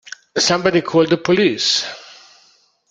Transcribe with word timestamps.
Somebody 0.35 0.81
call 0.81 1.05
the 1.05 1.17
police! 1.17 1.85